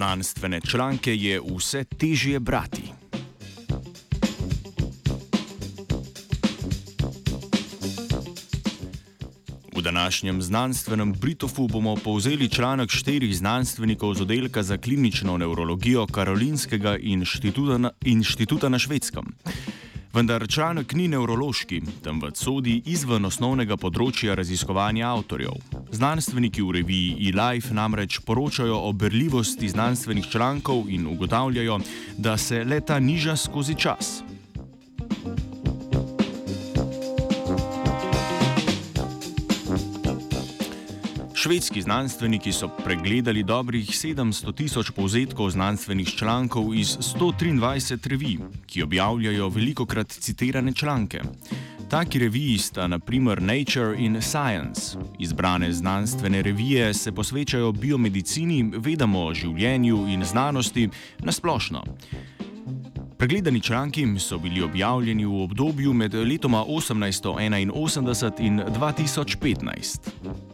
Znanstvene 0.00 0.60
članke 0.60 1.16
je 1.16 1.40
vse 1.56 1.84
težje 1.84 2.40
brati. 2.40 2.82
V 9.76 9.82
današnjem 9.82 10.42
znanstvenem 10.42 11.12
Britofu 11.12 11.68
bomo 11.68 11.96
povzeli 11.96 12.48
članek 12.48 12.90
štirih 12.90 13.36
znanstvenikov 13.36 14.14
z 14.14 14.20
oddelka 14.20 14.62
za 14.62 14.78
klinično 14.78 15.36
neurologijo 15.38 16.06
Karolinskega 16.06 16.96
inštituta 16.96 17.78
na, 17.78 17.90
inštituta 18.04 18.68
na 18.68 18.78
švedskem. 18.78 19.24
Vendar 20.12 20.42
članek 20.48 20.92
ni 20.92 21.04
nevrološki, 21.08 21.80
temveč 22.02 22.40
sodi 22.42 22.72
izven 22.90 23.28
osnovnega 23.28 23.76
področja 23.78 24.34
raziskovanja 24.34 25.06
avtorjev. 25.06 25.54
Znanstveniki 25.94 26.64
v 26.66 26.74
reviji 26.80 27.28
eLife 27.30 27.70
namreč 27.78 28.18
poročajo 28.26 28.80
o 28.88 28.90
berljivosti 28.92 29.70
znanstvenih 29.70 30.26
člankov 30.32 30.90
in 30.90 31.06
ugotavljajo, 31.06 31.78
da 32.18 32.34
se 32.36 32.64
leta 32.64 32.98
niža 32.98 33.36
skozi 33.38 33.78
čas. 33.78 34.18
Švedski 41.42 41.82
znanstveniki 41.82 42.52
so 42.52 42.68
pregledali 42.68 43.42
dobrih 43.42 43.88
700 43.88 44.54
tisoč 44.54 44.90
povzetkov 44.90 45.50
znanstvenih 45.50 46.08
člankov 46.08 46.74
iz 46.74 46.88
123 46.88 48.08
revij, 48.08 48.38
ki 48.66 48.82
objavljajo 48.82 49.48
veliko 49.48 49.86
krat 49.86 50.08
citirane 50.08 50.72
članke. 50.72 51.20
Taki 51.90 52.18
reviji 52.18 52.58
sta 52.58 52.86
naprimer 52.86 53.42
Nature 53.42 53.96
in 53.98 54.22
Science. 54.22 54.98
Izbrane 55.18 55.72
znanstvene 55.72 56.42
revije 56.42 56.94
se 56.94 57.12
posvečajo 57.12 57.72
biomedicini, 57.72 58.72
vedamo 58.76 59.24
o 59.24 59.34
življenju 59.34 60.08
in 60.08 60.24
znanosti 60.24 60.88
na 61.18 61.32
splošno. 61.32 61.84
Pregledani 63.18 63.60
članki 63.60 64.06
so 64.18 64.38
bili 64.38 64.62
objavljeni 64.62 65.24
v 65.24 65.42
obdobju 65.42 65.92
med 65.92 66.14
letoma 66.14 66.64
1881 66.64 68.38
in 68.38 68.60
2015. 68.60 70.49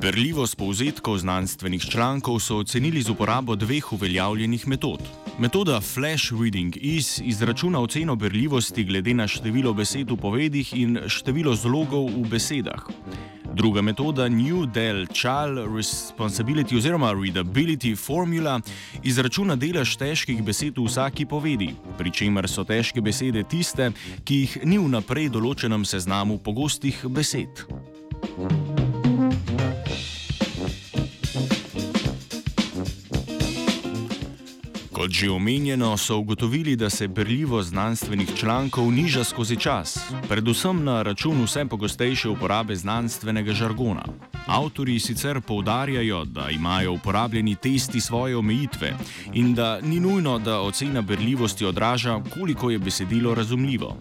Berljivost 0.00 0.56
povzetkov 0.56 1.18
znanstvenih 1.18 1.82
člankov 1.84 2.38
so 2.40 2.56
ocenili 2.56 3.02
z 3.02 3.10
uporabo 3.10 3.56
dveh 3.56 3.92
uveljavljenih 3.92 4.68
metod. 4.68 5.00
Metoda 5.38 5.80
Flash 5.80 6.32
Reading 6.32 6.76
Is 6.80 7.20
izračuna 7.24 7.80
oceno 7.80 8.16
berljivosti 8.16 8.84
glede 8.84 9.14
na 9.14 9.28
število 9.28 9.74
besed 9.74 10.10
v 10.10 10.16
povedih 10.16 10.72
in 10.74 10.98
število 11.06 11.54
zlogov 11.54 12.08
v 12.16 12.24
besedah. 12.30 12.88
Druga 13.54 13.82
metoda 13.82 14.28
New 14.28 14.66
Del 14.66 15.06
Child 15.06 15.68
Responsibility 15.76 16.76
oziroma 16.76 17.12
Readability 17.12 17.96
Formula 17.96 18.60
izračuna 19.04 19.56
delež 19.56 19.96
težkih 19.96 20.42
besed 20.42 20.78
v 20.78 20.86
vsaki 20.88 21.26
povedi, 21.26 21.74
pri 21.98 22.10
čemer 22.10 22.48
so 22.48 22.64
težke 22.64 23.00
besede 23.04 23.44
tiste, 23.44 23.92
ki 24.24 24.34
jih 24.34 24.58
ni 24.64 24.78
v 24.78 24.88
naprej 24.88 25.28
določenem 25.28 25.84
seznamu 25.84 26.38
pogostih 26.38 27.04
besed. 27.04 27.66
Kot 35.00 35.16
že 35.16 35.30
omenjeno, 35.32 35.96
so 35.96 36.18
ugotovili, 36.18 36.76
da 36.76 36.90
se 36.90 37.08
berljivost 37.08 37.68
znanstvenih 37.68 38.36
člankov 38.36 38.92
niža 38.92 39.24
skozi 39.24 39.56
čas, 39.56 39.98
predvsem 40.28 40.84
na 40.84 41.02
račun 41.02 41.40
vse 41.44 41.64
pogostejše 41.64 42.28
uporabe 42.28 42.76
znanstvenega 42.76 43.52
žargona. 43.52 44.04
Avtori 44.46 44.98
sicer 45.00 45.40
poudarjajo, 45.40 46.24
da 46.24 46.50
imajo 46.50 46.92
uporabljeni 46.92 47.56
testi 47.56 48.00
svoje 48.00 48.36
omejitve 48.36 48.92
in 49.32 49.54
da 49.54 49.80
ni 49.80 50.00
nujno, 50.00 50.38
da 50.38 50.60
ocena 50.60 51.02
berljivosti 51.02 51.64
odraža, 51.64 52.20
koliko 52.34 52.70
je 52.70 52.78
besedilo 52.78 53.34
razumljivo. 53.34 53.96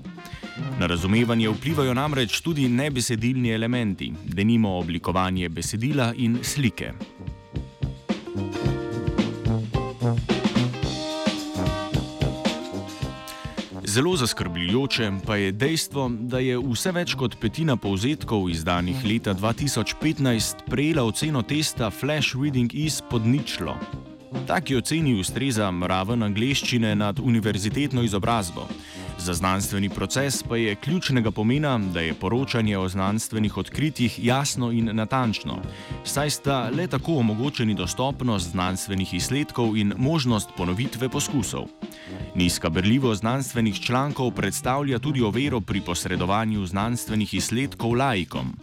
Na 0.79 0.87
razumevanje 0.87 1.49
vplivajo 1.49 1.93
namreč 1.93 2.41
tudi 2.41 2.69
nebesedilni 2.69 3.49
elementi, 3.49 4.13
denimo 4.25 4.77
oblikovanje 4.77 5.49
besedila 5.49 6.13
in 6.17 6.39
slike. 6.43 6.91
Zelo 13.89 14.15
zaskrbljujoče 14.15 15.11
pa 15.25 15.35
je 15.35 15.51
dejstvo, 15.51 16.09
da 16.09 16.39
je 16.39 16.59
vse 16.61 16.91
več 16.93 17.15
kot 17.17 17.39
petina 17.41 17.73
povzetkov 17.75 18.43
izdanih 18.53 19.01
leta 19.05 19.33
2015 19.33 20.61
prejela 20.69 21.03
oceno 21.09 21.41
testa 21.41 21.89
Flash 21.89 22.37
Reading 22.37 22.69
iz 22.73 23.01
podničlo. 23.09 23.73
Taki 24.47 24.75
oceni 24.77 25.15
ustreza 25.19 25.71
raven 25.81 26.23
angleščine 26.23 26.93
nad 26.95 27.19
univerzitetno 27.19 28.05
izobrazbo. 28.05 28.67
Za 29.19 29.33
znanstveni 29.33 29.89
proces 29.89 30.43
pa 30.43 30.57
je 30.57 30.75
ključnega 30.75 31.31
pomena, 31.31 31.77
da 31.77 31.99
je 31.99 32.13
poročanje 32.13 32.77
o 32.77 32.89
znanstvenih 32.89 33.57
odkritjih 33.57 34.25
jasno 34.25 34.71
in 34.71 34.89
natančno, 34.93 35.59
saj 36.03 36.29
sta 36.29 36.69
le 36.69 36.87
tako 36.87 37.17
omogočeni 37.17 37.75
dostopnost 37.75 38.51
znanstvenih 38.51 39.13
izsledkov 39.13 39.77
in 39.77 39.93
možnost 39.97 40.49
ponovitve 40.57 41.09
poskusov. 41.09 41.67
Nizka 42.35 42.69
berljivost 42.69 43.19
znanstvenih 43.19 43.81
člankov 43.81 44.31
predstavlja 44.31 44.99
tudi 44.99 45.21
overo 45.21 45.61
pri 45.61 45.81
posredovanju 45.81 46.65
znanstvenih 46.65 47.33
izsledkov 47.33 47.93
laikom. 47.93 48.55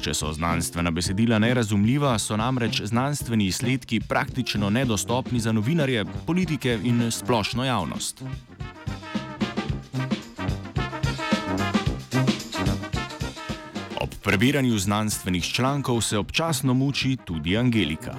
Če 0.00 0.14
so 0.14 0.32
znanstvena 0.32 0.90
besedila 0.90 1.38
nerazumljiva, 1.38 2.18
so 2.18 2.36
namreč 2.36 2.82
znanstveni 2.82 3.46
izsledki 3.46 4.00
praktično 4.00 4.70
nedostopni 4.70 5.40
za 5.40 5.52
novinarje, 5.52 6.04
politike 6.26 6.78
in 6.84 7.10
splošno 7.10 7.64
javnost. 7.64 8.22
Prebiranju 14.24 14.78
znanstvenih 14.78 15.44
člankov 15.44 16.00
se 16.00 16.18
občasno 16.18 16.74
muči 16.74 17.16
tudi 17.24 17.56
Angelika. 17.56 18.14